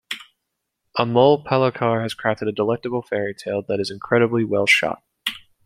Amol 0.97 1.45
Palekar 1.45 2.01
has 2.01 2.15
crafted 2.15 2.47
a 2.47 2.51
delectable 2.51 3.03
fairytale 3.03 3.61
that 3.67 3.79
is 3.79 3.91
incredibly 3.91 4.43
well-shot. 4.43 5.03